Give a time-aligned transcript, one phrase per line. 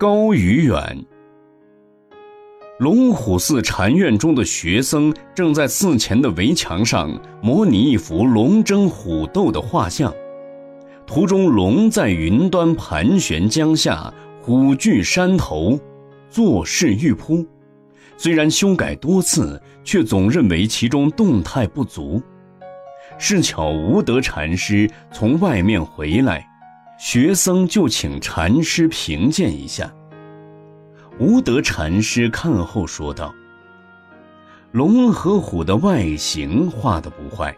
[0.00, 1.04] 高与远。
[2.78, 10.10] 龙虎寺禅院中的学僧正在寺前的围墙上模拟一幅龙争虎斗的画像，
[11.06, 14.10] 图中龙在云端盘旋江下，
[14.40, 15.78] 虎踞山头，
[16.30, 17.44] 作势欲扑。
[18.16, 22.22] 虽然修改多次，却总认为其中动态不足。
[23.18, 26.49] 是巧无德禅师从外面回来，
[27.00, 29.90] 学僧就请禅师评鉴一下。
[31.18, 33.34] 无德禅师看后说道
[34.70, 37.56] ：“龙和虎的外形画的不坏，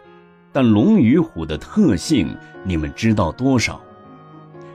[0.53, 2.33] 但龙与虎的特性
[2.63, 3.81] 你们知道多少？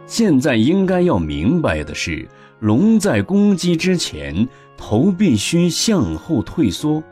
[0.06, 2.28] 现在应该要明白的是，
[2.60, 7.02] 龙在攻击之前头必须向后退缩，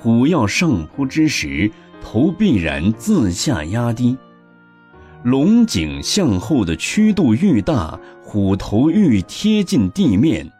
[0.00, 1.70] 虎要上扑之时
[2.02, 4.18] 头必然自下压低。
[5.24, 10.50] 龙颈向后的曲度愈大，虎头愈贴近地面。”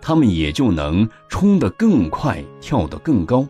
[0.00, 3.46] 他们也就能冲得更快，跳得更高。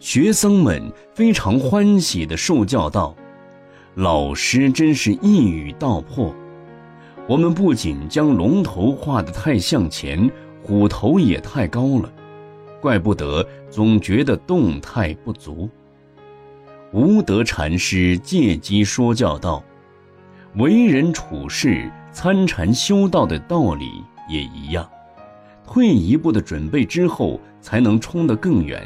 [0.00, 3.14] 学僧们非常欢喜地受教道
[3.94, 6.34] ：“老师真是一语道破。
[7.28, 10.30] 我们不仅将龙头画得太向前，
[10.62, 12.10] 虎头也太高了，
[12.80, 15.68] 怪不得总觉得动态不足。”
[16.92, 19.62] 无德禅师借机说教道
[20.56, 24.88] ：“为人处事，参禅修道的道理也一样。”
[25.66, 28.80] 退一步的准备之后，才能冲得更远；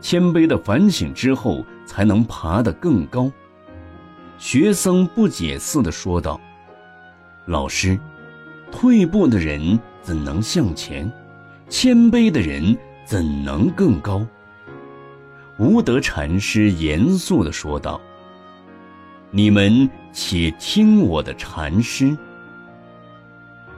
[0.00, 3.30] 谦卑的反省之后，才能爬得更高。
[4.38, 6.40] 学僧不解似的说道
[7.46, 7.98] ：“老师，
[8.72, 11.10] 退步的人怎能向前？
[11.68, 14.26] 谦卑的人怎能更高？”
[15.58, 17.98] 无德禅师严肃的说道
[19.30, 22.16] ：“你们且听我的禅师。”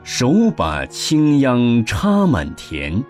[0.02, 3.04] 手把青秧插满田，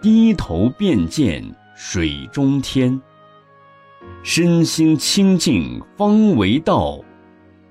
[0.00, 1.42] 低头便见
[1.74, 3.00] 水中天。
[4.22, 7.00] 身心清净方为道，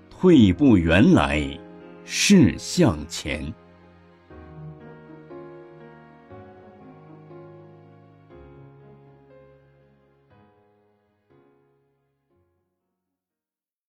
[0.09, 1.41] 退步原来
[2.03, 3.53] 是向前。